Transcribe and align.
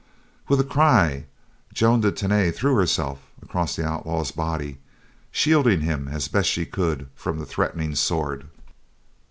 With 0.47 0.59
a 0.59 0.63
cry, 0.63 1.25
Joan 1.75 2.01
de 2.01 2.11
Tany 2.11 2.49
threw 2.49 2.73
herself 2.73 3.19
across 3.39 3.75
the 3.75 3.85
outlaw's 3.85 4.31
body, 4.31 4.79
shielding 5.29 5.81
him 5.81 6.07
as 6.07 6.27
best 6.27 6.49
she 6.49 6.65
could 6.65 7.07
from 7.13 7.37
the 7.37 7.45
threatening 7.45 7.93
sword. 7.93 8.47